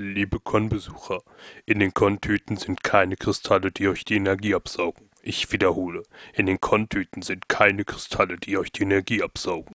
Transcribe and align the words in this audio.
Liebe 0.00 0.38
Con-Besucher, 0.38 1.24
in 1.66 1.80
den 1.80 1.92
Con-Tüten 1.92 2.56
sind 2.56 2.84
keine 2.84 3.16
Kristalle, 3.16 3.72
die 3.72 3.88
euch 3.88 4.04
die 4.04 4.14
Energie 4.14 4.54
absaugen. 4.54 5.08
Ich 5.22 5.50
wiederhole, 5.50 6.04
in 6.34 6.46
den 6.46 6.60
Con-Tüten 6.60 7.22
sind 7.22 7.48
keine 7.48 7.84
Kristalle, 7.84 8.38
die 8.38 8.58
euch 8.58 8.70
die 8.70 8.84
Energie 8.84 9.24
absaugen. 9.24 9.74